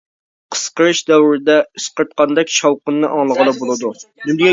قىسقىرىش 0.53 1.01
دەۋرىدە 1.09 1.57
ئىسقىرتقاندەك 1.81 2.53
شاۋقۇننى 2.55 3.11
ئاڭلىغىلى 3.17 3.55
بولىدۇ. 3.59 3.93